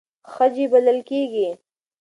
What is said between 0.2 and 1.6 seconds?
خج یې بلل کېږي.